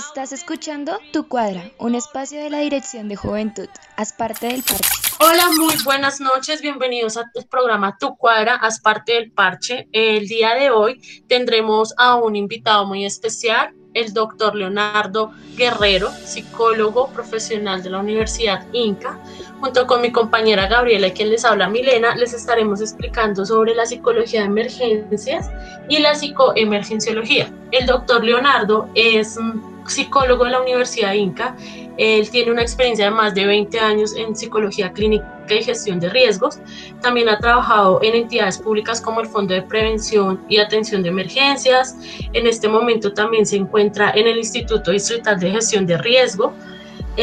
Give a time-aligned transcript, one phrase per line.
[0.00, 3.68] Estás escuchando Tu Cuadra, un espacio de la Dirección de Juventud.
[3.98, 4.88] Haz parte del parche.
[5.20, 6.62] Hola, muy buenas noches.
[6.62, 9.88] Bienvenidos al programa Tu Cuadra, haz parte del parche.
[9.92, 17.08] El día de hoy tendremos a un invitado muy especial, el doctor Leonardo Guerrero, psicólogo
[17.08, 19.20] profesional de la Universidad Inca.
[19.60, 24.40] Junto con mi compañera Gabriela, quien les habla Milena, les estaremos explicando sobre la psicología
[24.40, 25.50] de emergencias
[25.88, 27.52] y la psicoemergenciología.
[27.70, 29.38] El doctor Leonardo es
[29.86, 31.56] psicólogo de la Universidad Inca.
[31.98, 36.08] Él tiene una experiencia de más de 20 años en psicología clínica y gestión de
[36.08, 36.58] riesgos.
[37.02, 41.96] También ha trabajado en entidades públicas como el Fondo de Prevención y Atención de Emergencias.
[42.32, 46.54] En este momento también se encuentra en el Instituto Distrital de Gestión de Riesgo.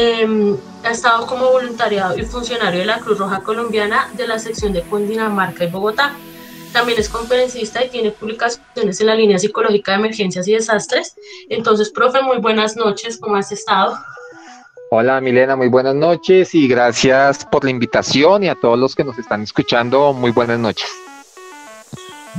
[0.00, 4.72] Em, ha estado como voluntariado y funcionario de la Cruz Roja Colombiana de la sección
[4.72, 6.12] de Cundinamarca y Bogotá.
[6.72, 11.16] También es conferencista y tiene publicaciones en la línea psicológica de emergencias y desastres.
[11.48, 13.98] Entonces, profe, muy buenas noches, ¿cómo has estado?
[14.92, 19.02] Hola Milena, muy buenas noches y gracias por la invitación y a todos los que
[19.02, 21.07] nos están escuchando, muy buenas noches.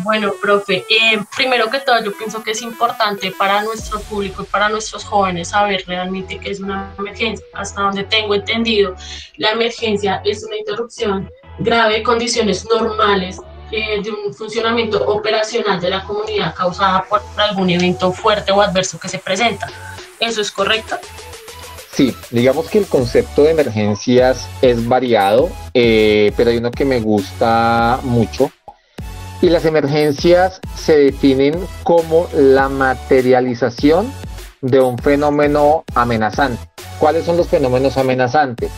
[0.04, 4.46] Bueno, profe, eh, primero que todo yo pienso que es importante para nuestro público y
[4.46, 7.46] para nuestros jóvenes saber realmente qué es una emergencia.
[7.54, 8.96] Hasta donde tengo entendido,
[9.38, 13.40] la emergencia es una interrupción grave de condiciones normales
[13.72, 19.00] eh, de un funcionamiento operacional de la comunidad causada por algún evento fuerte o adverso
[19.00, 19.68] que se presenta.
[20.20, 20.98] ¿Eso es correcto?
[21.92, 27.02] Sí, digamos que el concepto de emergencias es variado, eh, pero hay uno que me
[27.02, 28.52] gusta mucho.
[29.42, 34.12] Y las emergencias se definen como la materialización
[34.62, 36.62] de un fenómeno amenazante.
[37.00, 38.70] ¿Cuáles son los fenómenos amenazantes?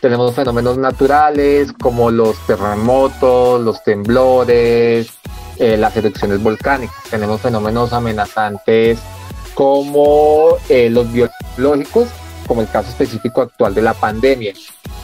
[0.00, 5.08] Tenemos fenómenos naturales como los terremotos, los temblores,
[5.58, 6.96] eh, las erupciones volcánicas.
[7.10, 9.00] Tenemos fenómenos amenazantes
[9.54, 12.08] como eh, los biológicos,
[12.46, 14.52] como el caso específico actual de la pandemia.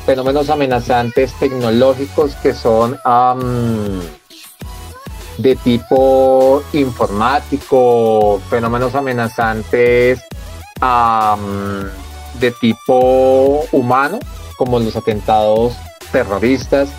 [0.06, 2.98] Fenómenos amenazantes tecnológicos que son
[5.38, 10.22] de tipo informático, fenómenos amenazantes
[12.40, 14.18] de tipo humano,
[14.56, 15.74] como los atentados
[16.10, 16.90] terroristas,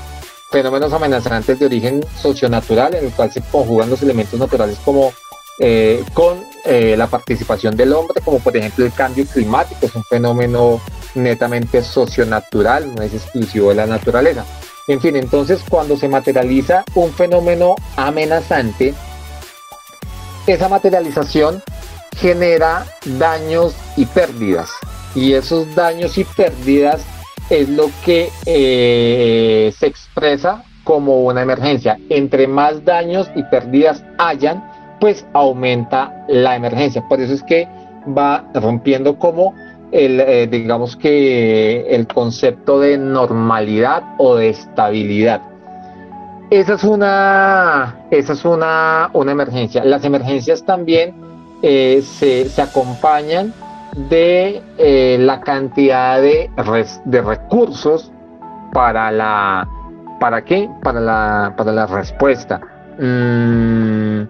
[0.51, 5.13] fenómenos amenazantes de origen socionatural, en el cual se conjugan los elementos naturales como
[5.59, 10.03] eh, con eh, la participación del hombre, como por ejemplo el cambio climático, es un
[10.03, 10.81] fenómeno
[11.15, 14.45] netamente socionatural, no es exclusivo de la naturaleza.
[14.87, 18.93] En fin, entonces cuando se materializa un fenómeno amenazante,
[20.45, 21.63] esa materialización
[22.17, 22.85] genera
[23.17, 24.69] daños y pérdidas.
[25.15, 27.05] Y esos daños y pérdidas
[27.49, 31.97] es lo que eh, se expresa como una emergencia.
[32.09, 34.63] Entre más daños y pérdidas hayan,
[34.99, 37.03] pues aumenta la emergencia.
[37.07, 37.67] Por eso es que
[38.17, 39.53] va rompiendo como
[39.93, 45.41] el, eh, digamos que el concepto de normalidad o de estabilidad.
[46.49, 49.83] Esa es una, esa es una, una emergencia.
[49.85, 51.15] Las emergencias también
[51.61, 53.53] eh, se, se acompañan
[54.09, 56.49] de eh, la cantidad de,
[57.05, 58.11] de recursos
[58.73, 59.67] para la
[60.19, 62.59] para qué para la para la respuesta
[62.97, 64.23] mm,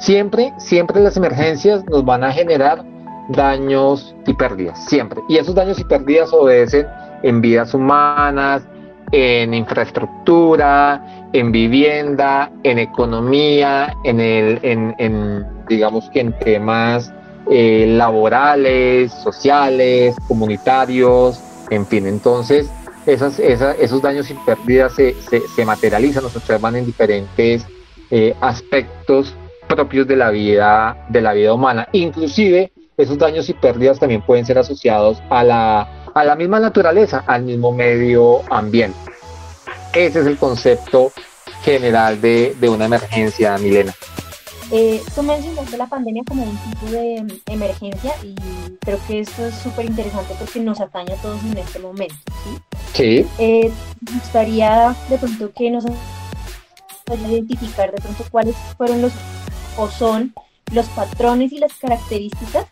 [0.00, 2.84] siempre siempre las emergencias nos van a generar
[3.28, 6.86] daños y pérdidas siempre y esos daños y pérdidas obedecen
[7.22, 8.62] en vidas humanas
[9.12, 17.12] en infraestructura en vivienda en economía en el en, digamos que en temas
[17.50, 21.40] eh, laborales, sociales, comunitarios,
[21.70, 22.06] en fin.
[22.06, 22.70] Entonces,
[23.06, 27.64] esos daños y pérdidas se, se, materializan, se observan en diferentes
[28.10, 29.34] eh, aspectos
[29.66, 31.88] propios de la vida de la vida humana.
[31.92, 37.24] Inclusive, esos daños y pérdidas también pueden ser asociados a la, a la misma naturaleza,
[37.26, 38.98] al mismo medio ambiente.
[39.94, 41.12] Ese es el concepto
[41.62, 43.94] general de, de una emergencia, Milena.
[44.70, 48.34] Eh, tú mencionaste la pandemia como un tipo de emergencia y
[48.80, 52.58] creo que esto es súper interesante porque nos atañe a todos en este momento, ¿sí?
[52.92, 53.26] Sí.
[53.38, 59.12] Eh, me gustaría de pronto que nos a identificar de pronto cuáles fueron los
[59.78, 60.34] o son
[60.72, 62.66] los patrones y las características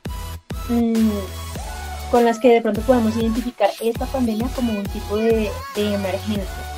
[0.68, 6.76] mm, con las que de pronto podemos identificar esta pandemia como un tipo de emergencia.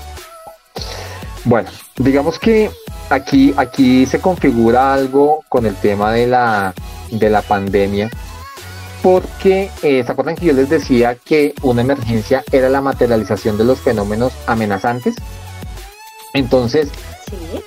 [1.45, 2.71] Bueno, digamos que
[3.11, 6.75] aquí, aquí se configura algo con el tema de la,
[7.11, 8.11] de la pandemia,
[9.03, 13.65] porque eh, se acuerdan que yo les decía que una emergencia era la materialización de
[13.65, 15.15] los fenómenos amenazantes.
[16.35, 16.91] Entonces,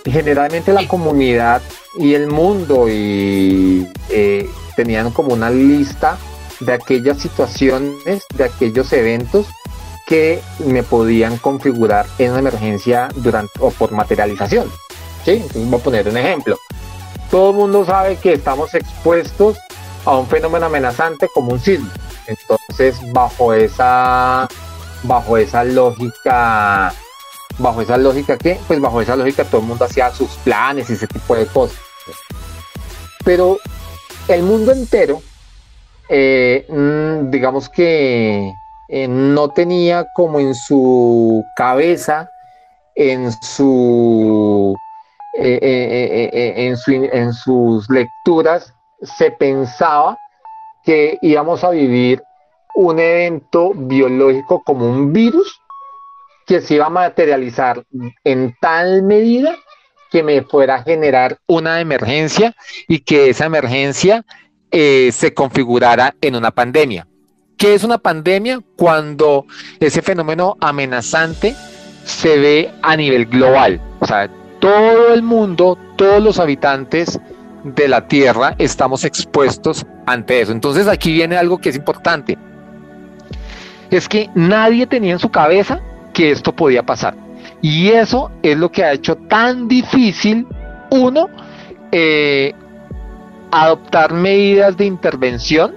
[0.05, 1.61] generalmente la comunidad
[1.97, 6.17] y el mundo y, eh, tenían como una lista
[6.59, 9.47] de aquellas situaciones, de aquellos eventos
[10.05, 14.69] que me podían configurar en una emergencia durante o por materialización.
[15.23, 15.31] ¿sí?
[15.31, 16.57] Entonces voy a poner un ejemplo.
[17.29, 19.57] Todo el mundo sabe que estamos expuestos
[20.05, 21.89] a un fenómeno amenazante como un sismo.
[22.27, 24.47] Entonces, bajo esa,
[25.03, 26.93] bajo esa lógica,
[27.57, 30.93] bajo esa lógica que, pues bajo esa lógica todo el mundo hacía sus planes y
[30.93, 31.77] ese tipo de cosas.
[33.23, 33.59] Pero
[34.27, 35.21] el mundo entero,
[36.09, 38.51] eh, mm, digamos que
[38.89, 42.29] eh, no tenía como en su cabeza,
[42.95, 44.75] en su,
[45.37, 50.17] eh, en, su, en sus lecturas, se pensaba
[50.83, 52.21] que íbamos a vivir
[52.75, 55.61] un evento biológico como un virus
[56.45, 57.83] que se iba a materializar
[58.23, 59.55] en tal medida
[60.11, 62.53] que me fuera a generar una emergencia
[62.87, 64.25] y que esa emergencia
[64.69, 67.07] eh, se configurara en una pandemia.
[67.57, 68.59] ¿Qué es una pandemia?
[68.75, 69.45] Cuando
[69.79, 71.55] ese fenómeno amenazante
[72.03, 73.79] se ve a nivel global.
[73.99, 74.29] O sea,
[74.59, 77.19] todo el mundo, todos los habitantes
[77.63, 80.51] de la Tierra estamos expuestos ante eso.
[80.51, 82.37] Entonces aquí viene algo que es importante.
[83.89, 85.79] Es que nadie tenía en su cabeza
[86.13, 87.15] que esto podía pasar.
[87.61, 90.47] Y eso es lo que ha hecho tan difícil,
[90.89, 91.29] uno,
[91.91, 92.53] eh,
[93.51, 95.75] adoptar medidas de intervención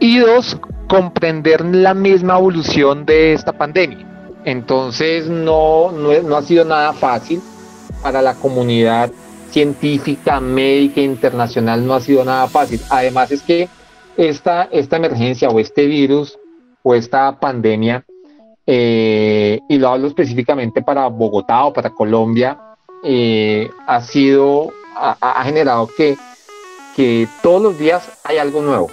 [0.00, 0.58] y dos,
[0.88, 4.06] comprender la misma evolución de esta pandemia.
[4.44, 7.40] Entonces no, no, no ha sido nada fácil
[8.02, 9.10] para la comunidad
[9.50, 12.80] científica, médica, internacional no ha sido nada fácil.
[12.88, 13.68] Además es que
[14.16, 16.38] esta, esta emergencia o este virus
[16.82, 18.04] o esta pandemia,
[18.72, 22.56] eh, y lo hablo específicamente para Bogotá o para Colombia,
[23.02, 26.16] eh, ha sido, ha, generado que,
[26.94, 28.86] que todos los días hay algo nuevo.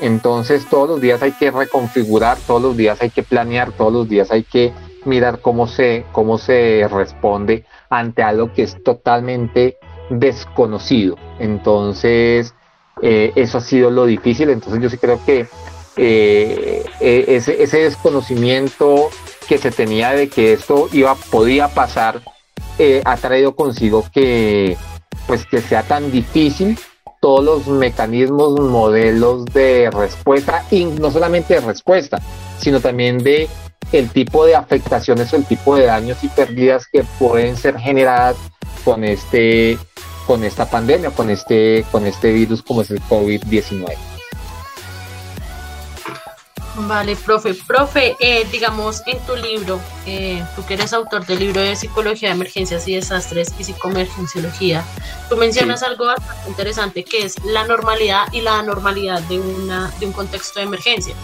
[0.00, 4.08] Entonces todos los días hay que reconfigurar, todos los días hay que planear, todos los
[4.08, 4.72] días hay que
[5.04, 9.76] mirar cómo se, cómo se responde ante algo que es totalmente
[10.10, 11.14] desconocido.
[11.38, 12.52] Entonces,
[13.00, 14.50] eh, eso ha sido lo difícil.
[14.50, 15.46] Entonces, yo sí creo que
[15.98, 19.10] eh, e, ese, ese, desconocimiento
[19.48, 22.22] que se tenía de que esto iba, podía pasar,
[22.78, 24.76] eh, ha traído consigo que,
[25.26, 26.78] pues, que sea tan difícil
[27.20, 32.20] todos los mecanismos, modelos de respuesta, y no solamente de respuesta,
[32.60, 33.48] sino también de
[33.90, 38.36] el tipo de afectaciones o el tipo de daños y pérdidas que pueden ser generadas
[38.84, 39.78] con este
[40.26, 44.17] con esta pandemia, con este con este virus como es el COVID-19.
[46.76, 47.54] Vale, profe.
[47.54, 52.28] Profe, eh, digamos en tu libro, eh, tú que eres autor del libro de Psicología
[52.28, 54.84] de Emergencias y Desastres y Psicoemergenciología,
[55.28, 60.06] tú mencionas algo bastante interesante que es la normalidad y la anormalidad de, una, de
[60.06, 61.14] un contexto de emergencia.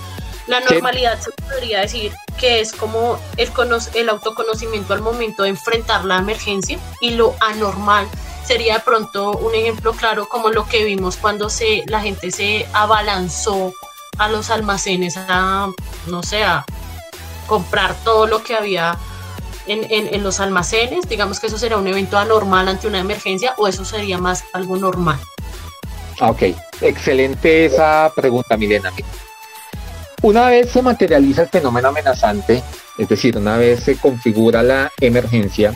[0.47, 3.51] La normalidad se podría decir que es como el,
[3.95, 8.07] el autoconocimiento al momento de enfrentar la emergencia y lo anormal
[8.45, 12.67] sería de pronto un ejemplo claro como lo que vimos cuando se, la gente se
[12.75, 13.73] abalanzó
[14.19, 15.71] a los almacenes a,
[16.07, 16.65] no sé, a
[17.47, 18.97] comprar todo lo que había
[19.67, 21.09] en, en, los almacenes.
[21.09, 24.77] Digamos que eso será un evento anormal ante una emergencia o eso sería más algo
[24.77, 25.19] normal.
[26.21, 26.43] Ok,
[26.81, 28.93] excelente esa pregunta, Milena.
[30.23, 32.63] Una vez se materializa el fenómeno amenazante,
[32.97, 35.73] es decir, una vez se configura la emergencia,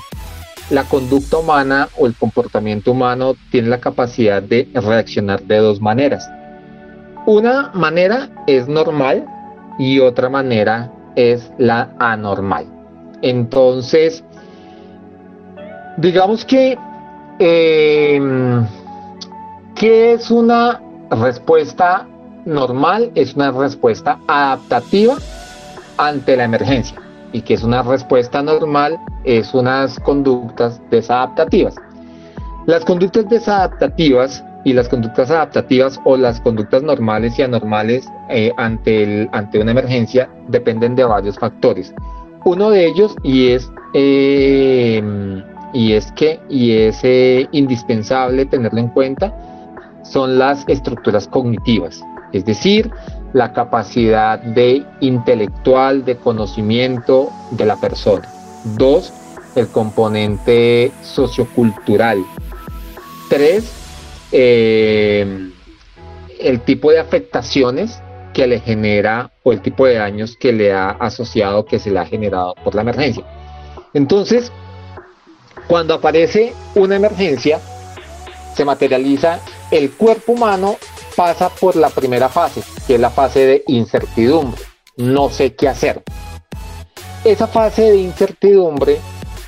[0.70, 6.30] la conducta humana o el comportamiento humano tiene la capacidad de reaccionar de dos maneras.
[7.28, 9.26] Una manera es normal
[9.78, 12.64] y otra manera es la anormal.
[13.20, 14.24] Entonces,
[15.98, 16.78] digamos que,
[17.38, 18.66] em,
[19.74, 20.80] ¿qué es una
[21.10, 22.06] respuesta
[22.46, 25.18] normal es una respuesta adaptativa
[25.98, 26.98] ante la emergencia
[27.34, 31.74] y que es una respuesta normal es unas conductas desadaptativas.
[32.64, 39.02] Las conductas desadaptativas y las conductas adaptativas o las conductas normales y anormales eh, ante,
[39.02, 41.94] el, ante una emergencia dependen de varios factores.
[42.44, 45.02] Uno de ellos y es, eh,
[45.72, 49.34] y es que y es eh, indispensable tenerlo en cuenta
[50.02, 52.90] son las estructuras cognitivas es decir,
[53.32, 58.28] la capacidad de intelectual, de conocimiento de la persona.
[58.76, 59.12] Dos,
[59.54, 62.18] el componente sociocultural.
[63.28, 63.87] Tres,
[64.32, 65.50] eh,
[66.40, 68.00] el tipo de afectaciones
[68.32, 71.98] que le genera o el tipo de daños que le ha asociado, que se le
[71.98, 73.24] ha generado por la emergencia.
[73.94, 74.52] Entonces,
[75.66, 77.60] cuando aparece una emergencia,
[78.54, 80.76] se materializa el cuerpo humano
[81.14, 84.60] pasa por la primera fase, que es la fase de incertidumbre.
[84.96, 86.02] No sé qué hacer.
[87.24, 88.98] Esa fase de incertidumbre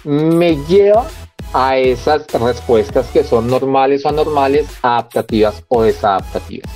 [0.04, 1.06] me lleva
[1.52, 6.70] a esas respuestas que son normales o anormales, adaptativas o desadaptativas.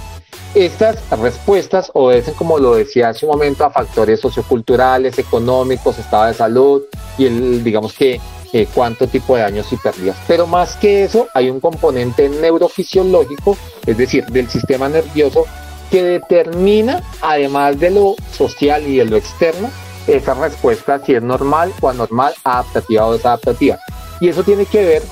[0.54, 6.34] Estas respuestas obedecen, como lo decía hace un momento, a factores socioculturales, económicos, estado de
[6.34, 6.82] salud
[7.18, 8.20] y el, digamos que
[8.52, 10.16] eh, cuánto tipo de daños y pérdidas.
[10.28, 15.44] Pero más que eso, hay un componente neurofisiológico, es decir, del sistema nervioso,
[15.90, 19.70] que determina, además de lo social y de lo externo,
[20.06, 23.78] esa respuesta si es normal o anormal, adaptativa o desadaptativa.
[24.20, 25.02] Y eso tiene que ver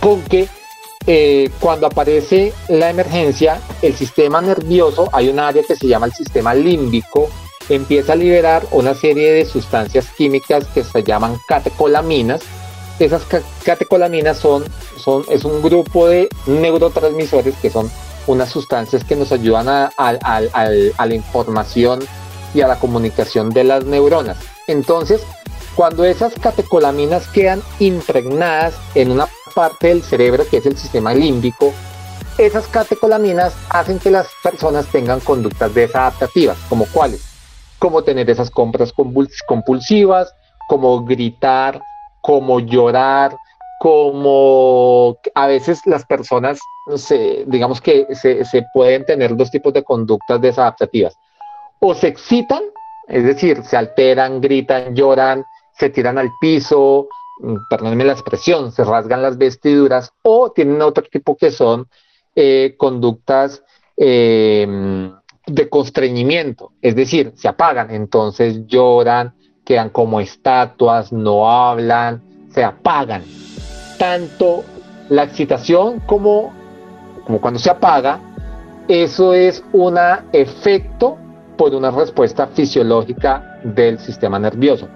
[0.00, 0.48] con que
[1.06, 6.12] eh, cuando aparece la emergencia, el sistema nervioso, hay un área que se llama el
[6.12, 7.28] sistema límbico,
[7.68, 12.42] empieza a liberar una serie de sustancias químicas que se llaman catecolaminas.
[12.98, 13.22] Esas
[13.64, 14.64] catecolaminas son,
[14.96, 17.90] son, es un grupo de neurotransmisores que son
[18.28, 22.00] unas sustancias que nos ayudan a, a la información
[22.54, 24.36] y a la comunicación de las neuronas.
[24.68, 25.22] Entonces,
[25.74, 31.72] cuando esas catecolaminas quedan impregnadas en una parte del cerebro que es el sistema límbico,
[32.38, 37.22] esas catecolaminas hacen que las personas tengan conductas desadaptativas, como cuáles,
[37.78, 38.92] como tener esas compras
[39.46, 40.34] compulsivas,
[40.68, 41.82] como gritar,
[42.20, 43.36] como llorar,
[43.78, 46.58] como a veces las personas,
[47.46, 51.18] digamos que se, se pueden tener dos tipos de conductas desadaptativas.
[51.80, 52.62] O se excitan,
[53.08, 55.44] es decir, se alteran, gritan, lloran,
[55.82, 57.08] se tiran al piso,
[57.40, 61.88] mm, perdónenme la expresión, se rasgan las vestiduras o tienen otro tipo que son
[62.36, 63.64] eh, conductas
[63.96, 65.10] eh,
[65.44, 69.34] de constreñimiento, es decir, se apagan, entonces lloran,
[69.64, 72.22] quedan como estatuas, no hablan,
[72.52, 73.24] se apagan.
[73.98, 74.62] Tanto
[75.08, 76.52] la excitación como,
[77.26, 78.20] como cuando se apaga,
[78.86, 79.98] eso es un
[80.32, 81.18] efecto
[81.58, 84.88] por una respuesta fisiológica del sistema nervioso.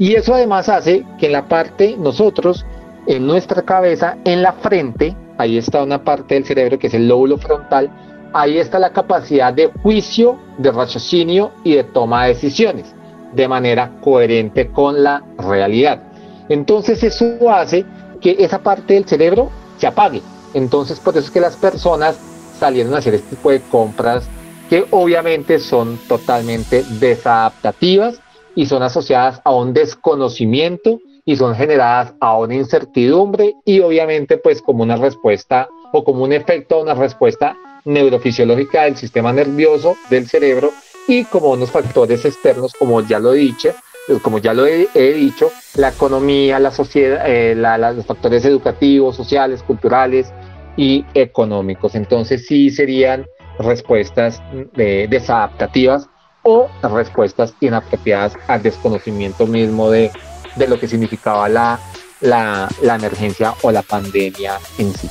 [0.00, 2.64] Y eso además hace que en la parte, nosotros,
[3.06, 7.06] en nuestra cabeza, en la frente, ahí está una parte del cerebro que es el
[7.06, 7.90] lóbulo frontal,
[8.32, 12.94] ahí está la capacidad de juicio, de raciocinio y de toma de decisiones,
[13.34, 16.02] de manera coherente con la realidad.
[16.48, 17.84] Entonces eso hace
[18.22, 20.22] que esa parte del cerebro se apague.
[20.54, 22.18] Entonces por eso es que las personas
[22.58, 24.26] salieron a hacer este tipo de compras
[24.70, 28.18] que obviamente son totalmente desadaptativas
[28.54, 34.62] y son asociadas a un desconocimiento y son generadas a una incertidumbre y obviamente pues
[34.62, 40.28] como una respuesta o como un efecto a una respuesta neurofisiológica del sistema nervioso del
[40.28, 40.70] cerebro
[41.08, 43.74] y como unos factores externos como ya lo he dicho
[44.22, 50.32] como ya lo he, dicho la economía la sociedad eh, los factores educativos sociales culturales
[50.76, 51.94] y económicos.
[51.94, 53.26] Entonces sí serían
[53.58, 54.42] respuestas
[54.76, 56.08] eh, desadaptativas
[56.42, 60.10] o respuestas inapropiadas al desconocimiento mismo de,
[60.56, 61.78] lo que significaba la,
[62.20, 65.08] la, emergencia o la pandemia en sí.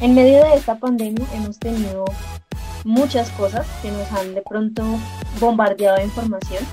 [0.00, 2.04] En medio de esta pandemia hemos tenido
[2.84, 4.84] muchas cosas que nos han de pronto
[5.38, 6.64] bombardeado de información,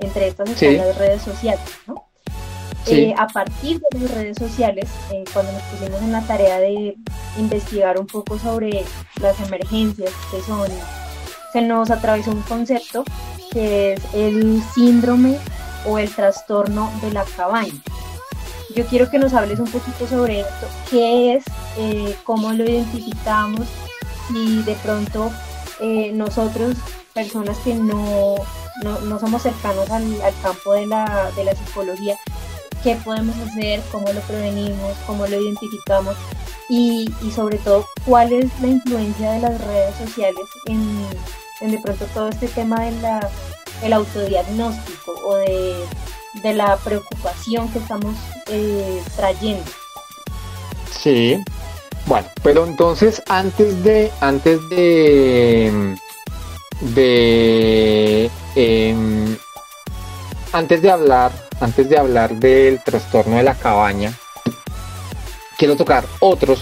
[0.00, 2.06] entre estas están las redes sociales, ¿no?
[2.86, 6.96] Eh, a partir de las redes sociales, eh, cuando nos pusimos en la tarea de
[7.38, 8.84] investigar un poco sobre
[9.20, 10.68] las emergencias que son
[11.52, 13.04] se nos atravesó un concepto
[13.52, 15.38] que es el síndrome
[15.86, 17.72] o el trastorno de la cabaña.
[18.74, 21.44] Yo quiero que nos hables un poquito sobre esto, qué es,
[21.76, 23.66] eh, cómo lo identificamos
[24.30, 25.30] y de pronto
[25.80, 26.76] eh, nosotros,
[27.12, 28.36] personas que no,
[28.82, 30.04] no, somos cercanos al,
[30.42, 32.16] campo de la, de la psicología,
[32.82, 36.16] qué podemos hacer, cómo lo prevenimos, cómo lo identificamos
[36.70, 41.06] y, y, sobre todo cuál es la influencia de las redes sociales en,
[41.70, 42.92] de pronto todo este tema de
[43.82, 48.14] del autodiagnóstico o de, la preocupación que estamos
[48.46, 49.64] eh, trayendo.
[50.90, 51.36] Sí,
[52.06, 55.96] bueno, pero entonces antes de, antes de,
[56.80, 59.36] de, em,
[60.52, 64.12] antes de hablar, antes de hablar del trastorno de la cabaña,
[65.58, 66.60] quiero tocar otros.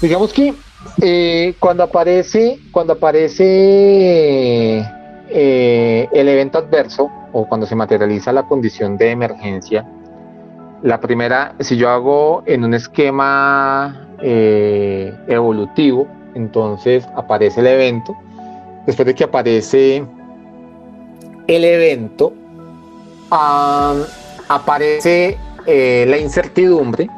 [0.00, 0.54] Digamos que
[1.02, 3.44] eh, cuando aparece, cuando aparece
[5.28, 9.84] eh, el evento adverso o cuando se materializa la condición de emergencia,
[10.82, 18.16] la primera, si yo hago en un esquema eh, evolutivo, entonces aparece el evento.
[18.86, 20.04] Después de que aparece
[21.46, 22.32] el evento,
[24.48, 27.08] aparece la incertidumbre.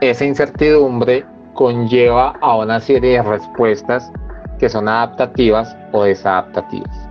[0.00, 4.10] Esa incertidumbre conlleva a una serie de respuestas
[4.58, 7.08] que son adaptativas o desadaptativas.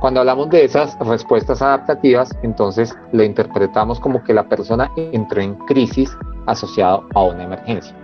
[0.00, 5.54] Cuando hablamos de esas respuestas adaptativas, entonces le interpretamos como que la persona entró en
[5.66, 6.14] crisis
[6.46, 7.94] asociado a una emergencia.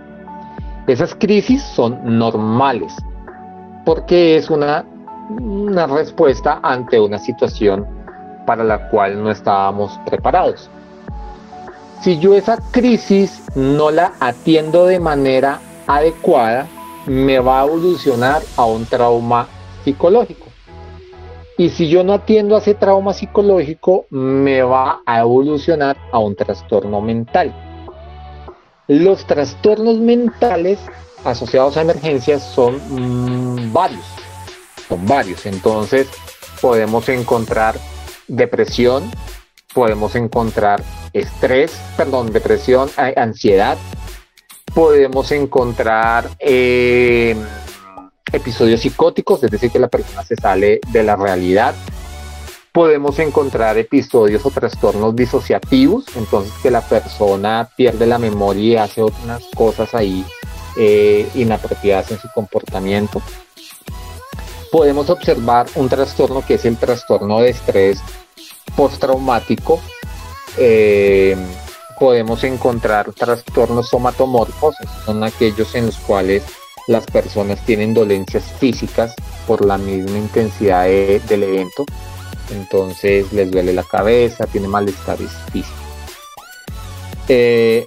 [0.87, 2.93] Esas crisis son normales
[3.85, 4.85] porque es una,
[5.29, 7.85] una respuesta ante una situación
[8.45, 10.69] para la cual no estábamos preparados.
[12.03, 16.67] Si yo esa crisis no la atiendo de manera adecuada,
[17.05, 19.47] me va a evolucionar a un trauma
[19.85, 20.47] psicológico.
[21.57, 26.35] Y si yo no atiendo a ese trauma psicológico, me va a evolucionar a un
[26.35, 27.55] trastorno mental.
[28.89, 30.79] Los trastornos mentales
[31.23, 34.05] asociados a emergencias son mm, varios,
[34.89, 35.45] son varios.
[35.45, 36.09] Entonces
[36.59, 37.75] podemos encontrar
[38.27, 39.09] depresión,
[39.73, 43.77] podemos encontrar estrés, perdón, depresión, ansiedad,
[44.73, 47.35] podemos encontrar eh,
[48.31, 51.75] episodios psicóticos, es decir, que la persona se sale de la realidad.
[52.71, 59.01] Podemos encontrar episodios o trastornos disociativos, entonces que la persona pierde la memoria y hace
[59.03, 60.25] otras cosas ahí
[60.75, 63.21] eh, inapropiadas en su comportamiento.
[64.71, 68.01] Podemos observar un trastorno que es el trastorno de estrés
[68.75, 69.81] postraumático.
[70.57, 71.35] Eh,
[71.99, 74.75] podemos encontrar trastornos somatomorfos,
[75.05, 76.43] son aquellos en los cuales
[76.87, 79.13] las personas tienen dolencias físicas
[79.47, 81.85] por la misma intensidad del evento,
[82.51, 85.79] entonces les duele la cabeza, tiene malestares físicos.
[87.29, 87.85] Eh,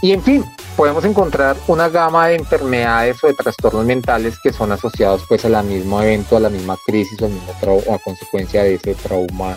[0.00, 0.44] y en fin,
[0.76, 5.64] podemos encontrar una gama de enfermedades o de trastornos mentales que son asociados pues al
[5.64, 9.56] mismo evento, a la misma crisis o, al mismo a consecuencia de ese trauma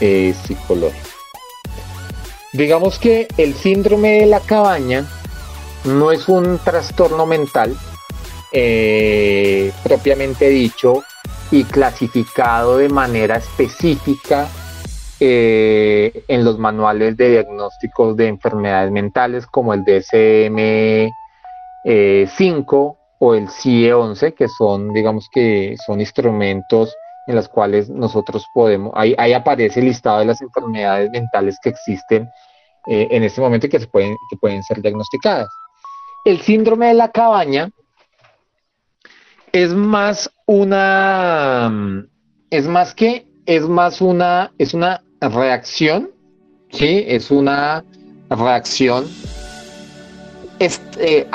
[0.00, 1.08] eh, psicológico.
[2.52, 5.06] Digamos que el síndrome de la cabaña
[5.84, 7.76] no es un trastorno mental
[8.52, 11.04] eh, propiamente dicho
[11.50, 14.48] y clasificado de manera específica
[15.20, 21.12] eh, en los manuales de diagnósticos de enfermedades mentales como el DSM-5
[21.84, 22.26] eh,
[23.18, 26.94] o el CIE-11, que son, digamos que son instrumentos
[27.26, 32.28] en los cuales nosotros podemos, ahí, aparece el listado de las enfermedades mentales que existen
[32.86, 35.48] en este momento y que, se pueden, que pueden ser diagnosticadas.
[36.24, 37.70] El síndrome de la cabaña
[39.52, 41.70] es más una,
[42.50, 46.10] es más que, es más una, es una reacción,
[46.70, 47.04] ¿sí?
[47.06, 47.84] Es una
[48.28, 49.06] reacción
[50.58, 51.26] eh,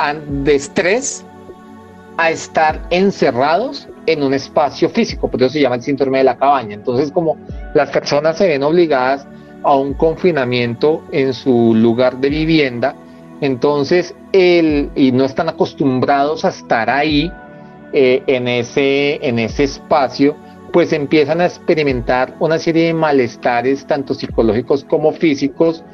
[0.44, 1.26] de estrés
[2.18, 6.38] a estar encerrados en un espacio físico, por eso se llama el síndrome de la
[6.38, 6.76] cabaña.
[6.76, 7.38] Entonces, como
[7.74, 9.28] las personas se ven obligadas
[9.64, 12.96] a un confinamiento en su lugar de vivienda,
[13.42, 17.32] entonces, el, y no están acostumbrados a estar ahí
[17.92, 20.36] eh, en, ese, en ese espacio,
[20.76, 25.86] pues empiezan a experimentar una serie de malestares, tanto psicológicos como físicos,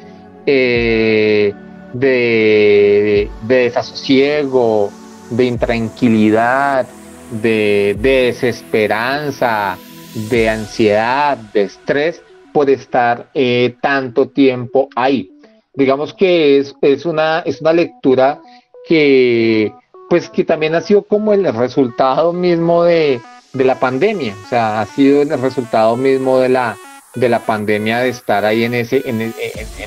[0.47, 1.53] eh,
[1.93, 4.89] de, desasosiego,
[5.29, 6.87] de intranquilidad,
[7.29, 9.77] de, desesperanza,
[10.15, 15.29] de ansiedad, de estrés por estar eh, tanto tiempo ahí.
[15.75, 18.41] Digamos que es, es, una, es una lectura
[18.87, 19.71] que,
[20.09, 23.21] pues, que también ha sido como el resultado mismo de,
[23.53, 26.77] la pandemia, o sea, ha sido el resultado mismo de la,
[27.15, 29.33] de la pandemia de estar ahí en ese, en,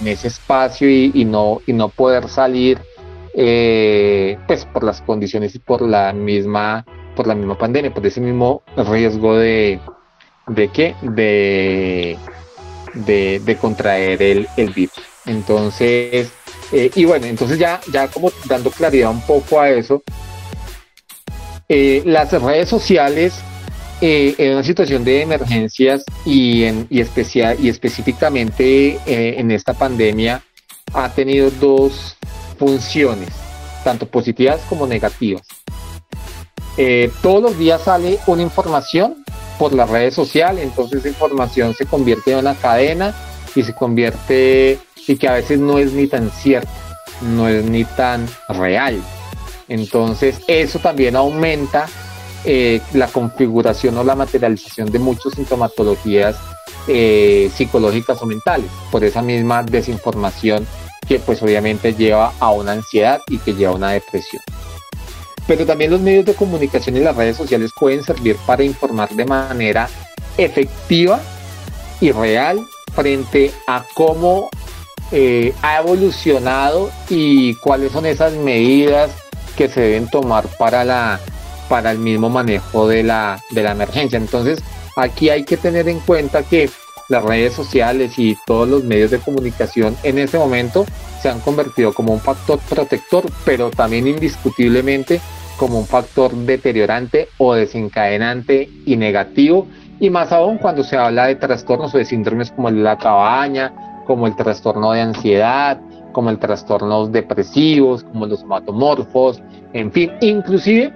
[0.07, 2.79] ese espacio y, no, y no poder salir,
[3.35, 6.85] eh, pues, por las condiciones y por la misma,
[7.16, 9.81] por la misma pandemia, por ese mismo riesgo de,
[10.46, 12.18] de qué, de,
[12.94, 15.03] de, contraer el, el virus.
[15.27, 16.31] Entonces,
[16.72, 20.03] eh, y bueno, entonces ya, ya como dando claridad un poco a eso,
[21.68, 23.42] eh, las redes sociales
[24.00, 30.42] eh, en una situación de emergencias y, en, y, especial, y específicamente en esta pandemia
[30.92, 32.16] ha tenido dos
[32.59, 33.30] funciones,
[33.83, 35.42] tanto positivas como negativas.
[37.22, 39.24] todos los días sale una información
[39.59, 43.14] por las redes sociales, entonces esa información se convierte en una cadena
[43.54, 46.70] y se convierte y que a veces no es ni tan cierto,
[47.22, 49.02] no es ni tan real.
[49.68, 51.87] Entonces eso también aumenta
[52.44, 56.37] eh, la configuración o la materialización de muchas sintomatologías
[56.87, 60.66] eh, psicológicas o mentales por esa misma desinformación
[61.09, 64.42] que pues obviamente lleva a una ansiedad y que lleva a una depresión.
[65.46, 69.24] Pero también los medios de comunicación y las redes sociales pueden servir para informar de
[69.24, 69.88] manera
[70.37, 71.20] efectiva
[72.00, 74.50] y real frente a cómo
[75.12, 79.11] eh, ha evolucionado y cuáles son esas medidas
[79.57, 81.20] que se deben tomar para la
[81.68, 84.16] para el mismo manejo de la, de la emergencia.
[84.16, 84.62] Entonces,
[84.96, 86.70] aquí hay que tener en cuenta que
[87.09, 90.87] las redes sociales y todos los medios de comunicación en este momento
[91.20, 95.20] se han convertido como un factor protector, pero también indiscutiblemente
[95.57, 99.66] como un factor deteriorante o desencadenante y negativo,
[100.00, 103.72] y más aún cuando se habla de trastornos o de síndromes como la cabaña,
[104.07, 105.81] como el trastorno de ansiedad,
[106.12, 109.40] como el trastornos depresivos, como los matomorfos,
[109.72, 110.92] en fin, inclusive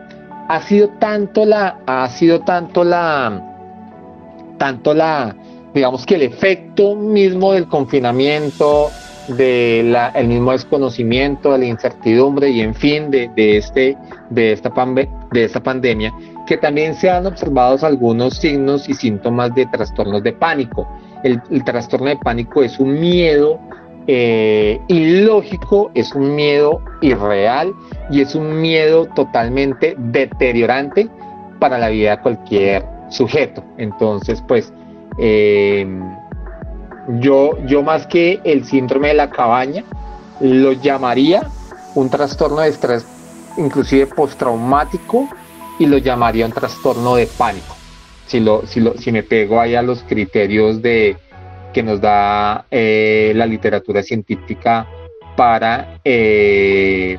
[0.49, 3.43] ha sido tanto la, ha sido tanto la,
[4.57, 5.37] tanto la,
[5.75, 8.91] digamos que el efecto mismo del confinamiento,
[9.29, 13.97] del el mismo desconocimiento, de la incertidumbre y en fin de, este,
[14.31, 14.73] de, esta
[15.33, 16.13] de esta pandemia,
[16.47, 20.89] que también se han observado algunos signos y síntomas de trastornos de pánico.
[21.23, 23.61] El, trastorno de pánico es un miedo
[24.11, 27.75] eh, ilógico, es un miedo irreal
[28.11, 31.11] y es un miedo totalmente deteriorante
[31.59, 33.63] para la vida de cualquier sujeto.
[33.77, 34.73] Entonces, pues,
[35.19, 35.87] eh,
[37.21, 39.85] yo, yo más que el síndrome de la cabaña,
[40.41, 41.47] lo llamaría
[41.95, 43.05] un trastorno de estrés,
[43.59, 45.29] inclusive postraumático,
[45.79, 47.77] y lo llamaría un trastorno de pánico.
[48.27, 51.19] Si, lo, si, lo, si me pego ahí a los criterios de,
[51.73, 54.87] que nos da eh, la literatura científica
[55.37, 57.19] para, eh,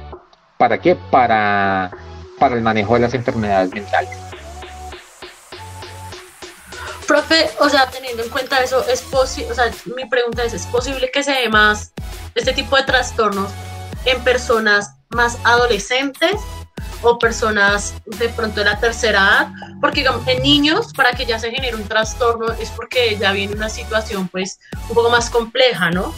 [0.57, 0.95] ¿para qué?
[0.95, 1.91] Para,
[2.37, 4.17] para el manejo de las enfermedades mentales.
[7.07, 10.67] Profe, o sea, teniendo en cuenta eso, es posible, o sea, mi pregunta es, ¿es
[10.67, 11.91] posible que se dé más
[12.35, 13.51] este tipo de trastornos
[14.05, 16.35] en personas más adolescentes
[17.01, 19.47] o personas de pronto de la tercera edad?
[19.81, 23.53] Porque digamos, en niños, para que ya se genere un trastorno es porque ya viene
[23.53, 24.59] una situación pues
[24.89, 26.13] un poco más compleja, ¿no?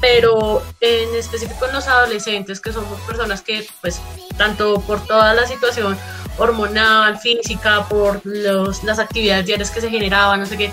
[0.00, 4.00] Pero en específico en los adolescentes, que somos personas que pues
[4.36, 5.96] tanto por toda la situación
[6.38, 10.72] hormonal, física, por los, las actividades diarias que se generaban, no sé qué,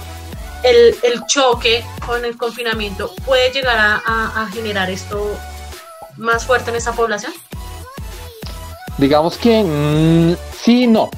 [0.64, 5.38] el, el choque con el confinamiento puede llegar a, a, generar esto
[6.18, 7.34] más fuerte en esa población?
[9.00, 11.10] Digamos que mm, sí no.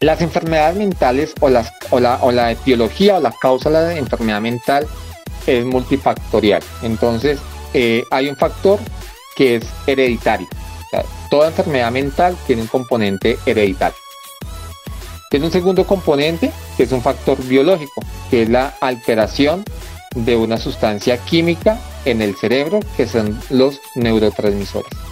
[0.00, 4.86] Las enfermedades mentales o, la, o la etiología o la causa de la enfermedad mental
[5.46, 6.62] es multifactorial.
[6.82, 7.40] Entonces,
[7.74, 8.78] eh, hay un factor
[9.34, 10.46] que es hereditario
[11.28, 13.96] toda enfermedad mental tiene un componente hereditario.
[15.30, 19.64] Tiene un segundo componente que es un factor biológico, que es la alteración
[20.14, 25.07] de una sustancia química en el cerebro, que son los neurotransmisores.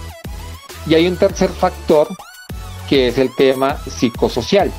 [0.88, 2.08] Y hay un tercer factor
[2.88, 4.70] que es el tema psicosocial.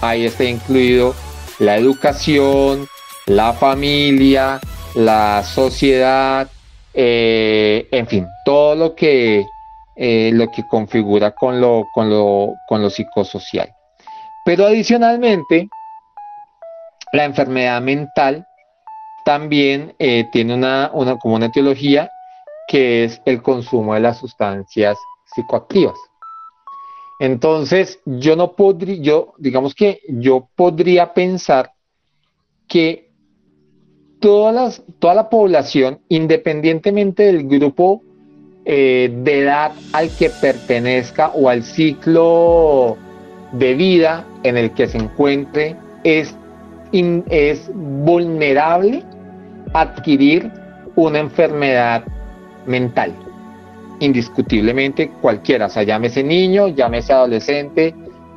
[0.00, 1.14] Ahí está incluido
[1.58, 2.86] la educación,
[3.26, 4.60] la familia,
[4.94, 6.48] la sociedad,
[6.92, 9.44] eh, en fin, todo lo que
[9.96, 13.72] eh, lo que configura con lo, con, lo, con lo psicosocial.
[14.44, 15.68] Pero adicionalmente,
[17.12, 18.44] la enfermedad mental
[19.24, 22.10] también eh, tiene una, una, como una etiología
[22.66, 24.98] que es el consumo de las sustancias
[25.34, 25.98] psicoactivas.
[27.20, 31.72] Entonces, yo no podría, yo, digamos que yo podría pensar
[32.66, 33.10] que
[34.20, 38.02] todas las, toda la población, independientemente del grupo
[38.64, 42.96] eh, de edad al que pertenezca o al ciclo
[43.52, 46.34] de vida en el que se encuentre es,
[46.92, 49.04] es vulnerable
[49.72, 50.50] a adquirir
[50.96, 52.04] una enfermedad
[52.66, 53.12] mental.
[54.00, 57.94] Indiscutiblemente cualquiera, o sea, llámese niño, llámese adolescente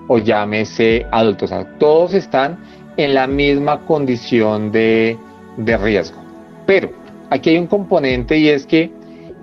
[0.07, 2.57] o llámese adulto, o sea, todos están
[2.95, 5.17] en la misma condición de,
[5.57, 6.17] de riesgo.
[6.65, 6.91] Pero
[7.29, 8.91] aquí hay un componente y es que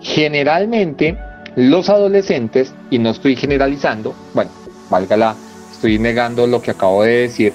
[0.04, 1.16] Generalmente
[1.56, 4.50] los adolescentes, y no estoy generalizando, bueno,
[4.90, 5.34] válgala,
[5.72, 7.54] estoy negando lo que acabo de decir,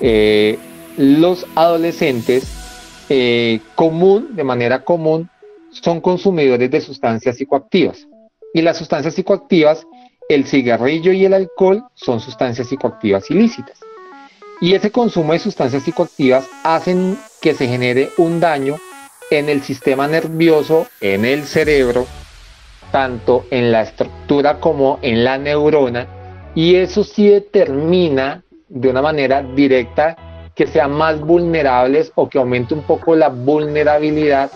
[0.00, 0.58] eh,
[0.98, 2.44] los adolescentes
[3.08, 5.30] eh, común, de manera común,
[5.70, 8.06] son consumidores de sustancias psicoactivas.
[8.52, 9.86] Y las sustancias psicoactivas,
[10.28, 13.78] el cigarrillo y el alcohol, son sustancias psicoactivas ilícitas.
[14.60, 18.76] Y ese consumo de sustancias psicoactivas hacen que se genere un daño
[19.30, 22.06] en el sistema nervioso, en el cerebro,
[22.90, 26.06] tanto en la estructura como en la neurona,
[26.54, 30.16] y eso sí determina de una manera directa
[30.54, 34.50] que sean más vulnerables o que aumente un poco la vulnerabilidad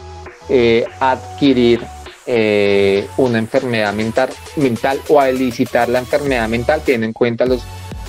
[0.48, 1.80] eh, adquirir
[2.26, 7.62] eh, una enfermedad mental, mental o a elicitar la enfermedad mental, teniendo en cuenta los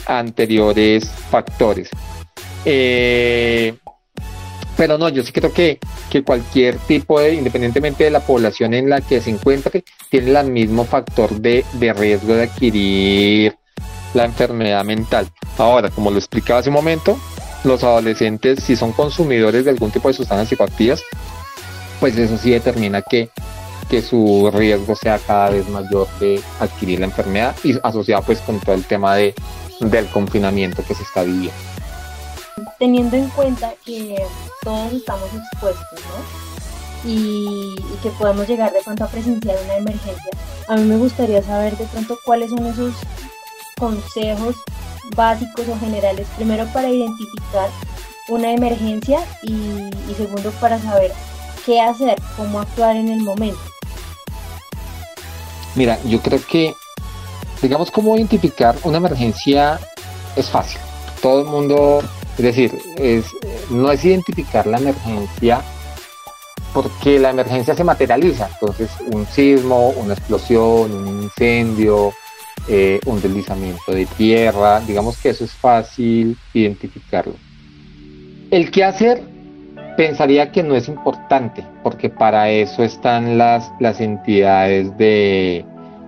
[0.05, 1.89] anteriores factores.
[2.63, 3.75] Eh,
[4.77, 8.89] pero no, yo sí creo que, que cualquier tipo de, independientemente de la población en
[8.89, 13.57] la que se encuentre, tiene el mismo factor de, de riesgo de adquirir
[14.13, 15.27] la enfermedad mental.
[15.57, 17.17] Ahora, como lo explicaba hace un momento,
[17.63, 21.03] los adolescentes, si son consumidores de algún tipo de sustancias psicoactivas,
[21.99, 23.29] pues eso sí determina que,
[23.89, 28.60] que su riesgo sea cada vez mayor de adquirir la enfermedad y asociado pues con
[28.60, 29.34] todo el tema de,
[29.79, 31.53] del confinamiento que se está viviendo
[32.79, 34.15] teniendo en cuenta que
[34.63, 37.10] todos estamos expuestos, ¿no?
[37.10, 40.31] Y, que podemos llegar de pronto a presenciar una emergencia,
[40.67, 42.93] a mí me gustaría saber de pronto cuáles son esos
[43.79, 44.55] consejos
[45.15, 47.69] básicos o generales, primero para identificar
[48.29, 51.12] una emergencia y segundo para saber
[51.65, 53.60] qué hacer, cómo actuar en el momento.
[55.75, 56.73] Mira, yo creo que,
[57.62, 59.80] digamos, cómo identificar una emergencia
[60.36, 60.80] es fácil.
[61.21, 62.01] Todo el mundo
[62.38, 63.25] es decir, es,
[63.69, 65.62] no es identificar la emergencia
[66.73, 68.49] porque la emergencia se materializa.
[68.51, 72.12] Entonces, un sismo, una explosión, un incendio,
[72.67, 77.36] eh, un deslizamiento de tierra, digamos que eso es fácil identificarlo.
[78.51, 79.23] El qué hacer
[79.97, 85.65] pensaría que no es importante, porque para eso están las, las entidades de,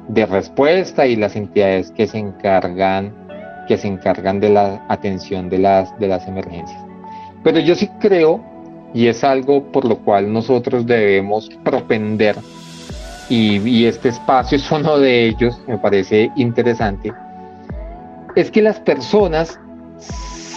[0.07, 3.27] de respuesta y las entidades que se encargan
[3.67, 6.79] que se encargan de la atención de las, de las emergencias.
[7.43, 8.43] Pero yo sí creo,
[8.93, 12.35] y es algo por lo cual nosotros debemos propender,
[13.29, 17.11] y, este espacio es uno de ellos, me parece interesante,
[18.35, 19.59] es que las personas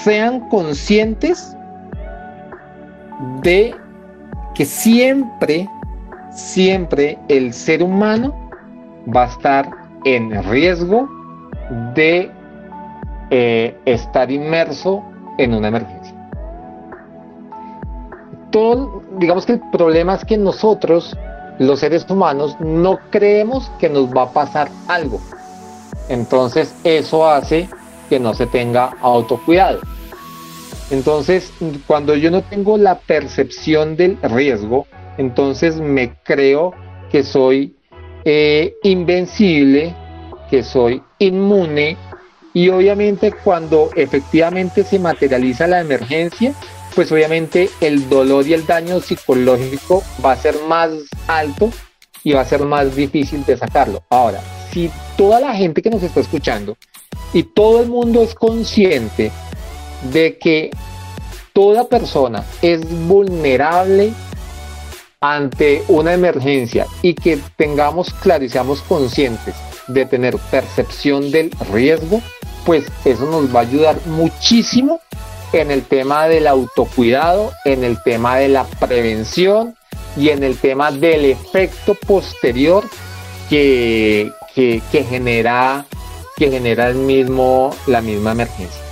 [0.05, 1.57] sean conscientes
[3.42, 3.74] de
[4.54, 5.68] que siempre,
[6.33, 8.35] siempre el ser humano
[9.14, 9.70] va a estar
[10.04, 11.09] en riesgo
[11.94, 12.30] de
[13.30, 15.04] eh, estar inmerso
[15.38, 16.14] en una emergencia.
[18.50, 21.16] Todo, digamos que el problema es que nosotros,
[21.59, 25.20] los seres humanos, no creemos que nos va a pasar algo.
[26.09, 27.68] Entonces eso hace
[28.09, 29.78] que no se tenga autocuidado.
[30.90, 31.53] Entonces,
[31.87, 34.87] cuando yo no tengo la percepción del riesgo,
[35.18, 36.72] entonces me creo
[37.11, 37.76] que soy
[38.24, 39.94] eh, invencible,
[40.50, 41.96] que soy inmune
[42.53, 46.53] y obviamente cuando efectivamente se materializa la emergencia,
[46.94, 50.90] pues obviamente el dolor y el daño psicológico va a ser más
[51.29, 51.70] alto
[52.24, 54.03] y va a ser más difícil de sacarlo.
[54.11, 54.40] Ahora,
[54.72, 56.76] si toda la gente que nos está escuchando
[57.33, 59.31] y todo el mundo es consciente
[60.13, 60.71] de que
[61.53, 64.13] toda persona es vulnerable
[65.21, 69.55] ante una emergencia y que tengamos claro y seamos conscientes
[69.87, 72.23] de tener percepción del riesgo,
[72.65, 75.01] pues eso nos va a ayudar muchísimo
[75.53, 79.75] en el tema del autocuidado, en el tema de la prevención
[80.17, 82.85] y en el tema del efecto posterior
[83.49, 85.85] que, que, genera,
[86.37, 88.89] que genera el mismo, la misma emergencia.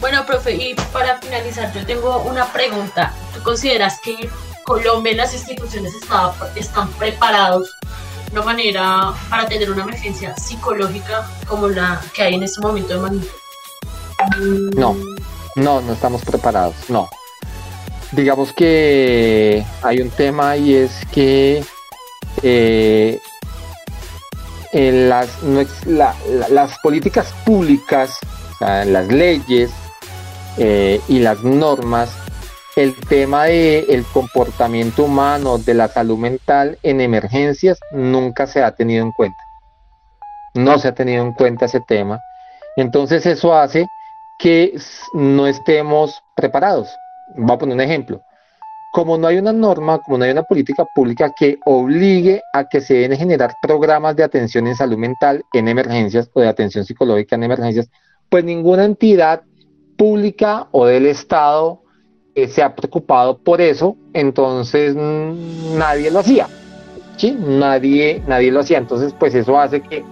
[0.00, 3.12] Bueno, profe, y para finalizar, yo tengo una pregunta.
[3.34, 4.30] ¿Tú consideras que
[4.64, 5.92] Colombia y las instituciones
[6.56, 7.76] están preparados
[8.32, 13.00] una manera para tener una emergencia psicológica como la que hay en este momento de
[13.00, 13.28] magnitud?
[14.76, 14.96] No,
[15.56, 17.08] no, no estamos preparados, no.
[18.12, 21.62] Digamos que hay un tema y es que
[22.42, 23.20] eh,
[24.72, 25.28] las,
[26.48, 28.18] las políticas públicas,
[28.60, 29.70] las leyes
[30.60, 32.14] eh, y las normas
[32.76, 38.70] el tema del el comportamiento humano, de la salud mental en emergencias, nunca se ha
[38.72, 39.38] tenido en cuenta.
[40.54, 42.20] No se ha tenido en cuenta ese tema.
[42.76, 43.86] Entonces eso hace
[44.38, 44.78] que
[45.14, 46.88] no estemos preparados.
[47.36, 48.20] Voy a poner un ejemplo.
[48.92, 52.80] Como no hay una norma, como no hay una política pública que obligue a que
[52.80, 57.36] se deben generar programas de atención en salud mental en emergencias o de atención psicológica
[57.36, 57.88] en emergencias,
[58.28, 59.42] pues ninguna entidad
[60.00, 61.82] pública o del Estado
[62.48, 66.48] se ha preocupado por eso, entonces mm, nadie lo hacía.
[67.18, 67.36] ¿sí?
[67.38, 68.78] Nadie, nadie lo hacía.
[68.78, 70.02] Entonces, pues eso hace que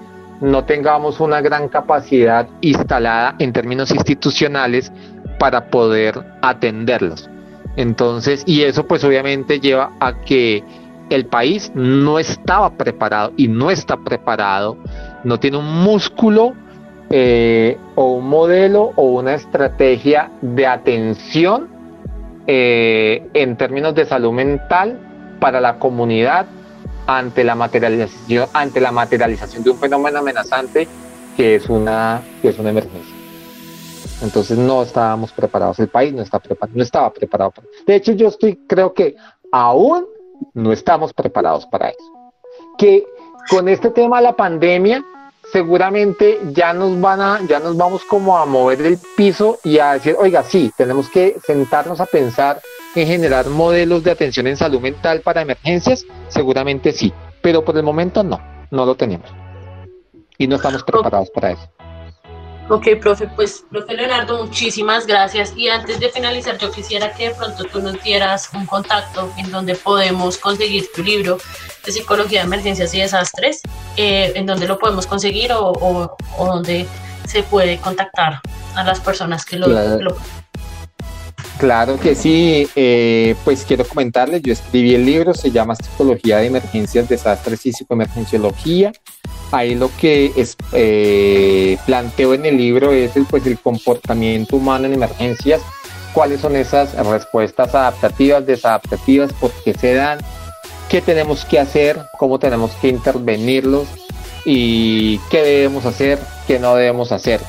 [0.43, 4.93] no tengamos una gran capacidad instalada en términos institucionales
[5.39, 7.31] para poder atenderlos.
[7.77, 10.63] Entonces, y eso pues obviamente lleva a que
[11.09, 14.77] el país no estaba preparado y no está preparado,
[15.25, 16.53] no tiene un músculo
[17.11, 21.69] eh, o un modelo o una estrategia de atención
[22.47, 24.99] eh, en términos de salud mental
[25.41, 26.47] para la comunidad
[27.07, 30.87] ante la materialización, ante la materialización de un fenómeno amenazante
[31.37, 33.15] que es una, que es una emergencia.
[34.21, 37.53] Entonces no estábamos preparados, el país no, está preparado, no estaba preparado.
[37.87, 39.15] de hecho, yo estoy, creo que
[39.53, 40.07] aún
[40.55, 42.33] no estamos preparados para eso.
[42.77, 43.05] Que
[43.49, 45.05] con este tema de la pandemia,
[45.53, 49.93] seguramente ya nos van a, ya nos vamos como a mover el piso y a
[49.95, 52.61] decir, oiga, sí, tenemos que sentarnos a pensar
[52.95, 57.83] en generar modelos de atención en salud mental para emergencias, seguramente sí, pero por el
[57.83, 59.31] momento no, no lo tenemos.
[60.37, 61.78] Y no estamos preparados para eso.
[62.71, 65.55] Ok, profe, pues, profe Leonardo, muchísimas gracias.
[65.57, 69.51] Y antes de finalizar, yo quisiera que de pronto tú nos dieras un contacto en
[69.51, 71.39] donde podemos conseguir tu libro
[71.87, 73.63] de psicología de emergencias y desastres,
[73.97, 76.87] eh, en donde lo podemos conseguir o, o, donde
[77.27, 78.41] se puede contactar
[78.75, 79.67] a las personas que lo...
[79.67, 80.17] Claro,
[81.59, 86.47] claro que sí, eh, pues quiero comentarles, yo escribí el libro, se llama Psicología de
[86.49, 88.93] Emergencias, Desastres y Psicoemergenciología.
[89.51, 94.87] Ahí lo que es, eh, planteo en el libro es el, pues, el comportamiento humano
[94.87, 95.63] en emergencias,
[96.13, 100.19] cuáles son esas respuestas adaptativas, desadaptativas, por qué se dan,
[100.89, 103.89] qué tenemos que hacer, cómo tenemos que intervenirlos
[104.45, 107.41] y qué debemos hacer, qué no debemos hacer.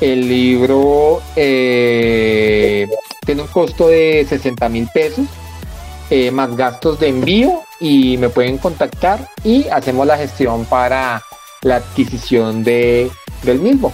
[0.00, 2.86] El libro eh,
[3.24, 5.24] tiene un costo de 60 mil pesos,
[6.10, 11.22] eh, más gastos de envío y me pueden contactar y hacemos la gestión para
[11.66, 13.10] la adquisición de,
[13.42, 13.92] del mismo.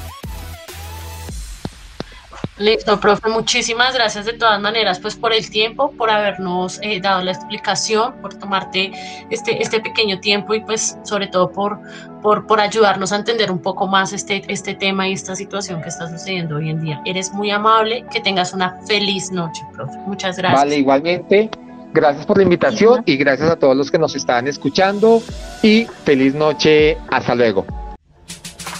[2.58, 7.22] Listo, profe, muchísimas gracias de todas maneras, pues por el tiempo, por habernos eh, dado
[7.22, 8.92] la explicación, por tomarte
[9.30, 11.80] este, este pequeño tiempo y pues sobre todo por,
[12.22, 15.88] por, por ayudarnos a entender un poco más este, este tema y esta situación que
[15.88, 17.00] está sucediendo hoy en día.
[17.06, 19.96] Eres muy amable, que tengas una feliz noche, profe.
[20.06, 20.60] Muchas gracias.
[20.60, 21.50] Vale, igualmente.
[21.92, 25.22] Gracias por la invitación y gracias a todos los que nos están escuchando
[25.62, 26.96] y feliz noche.
[27.10, 27.66] Hasta luego.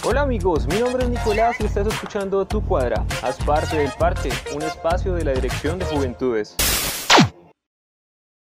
[0.03, 3.05] Hola amigos, mi nombre es Nicolás y estás escuchando Tu Cuadra.
[3.21, 6.55] Haz parte del Parche, un espacio de la Dirección de Juventudes.